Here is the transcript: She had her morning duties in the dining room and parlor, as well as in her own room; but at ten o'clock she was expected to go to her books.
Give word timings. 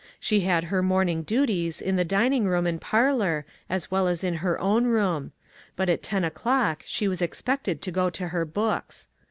She 0.19 0.39
had 0.39 0.63
her 0.63 0.81
morning 0.81 1.21
duties 1.21 1.79
in 1.79 1.95
the 1.95 2.03
dining 2.03 2.45
room 2.45 2.65
and 2.65 2.81
parlor, 2.81 3.45
as 3.69 3.91
well 3.91 4.07
as 4.07 4.23
in 4.23 4.37
her 4.41 4.59
own 4.59 4.85
room; 4.87 5.31
but 5.75 5.89
at 5.89 6.01
ten 6.01 6.23
o'clock 6.23 6.81
she 6.87 7.07
was 7.07 7.21
expected 7.21 7.83
to 7.83 7.91
go 7.91 8.09
to 8.09 8.29
her 8.29 8.43
books. 8.43 9.09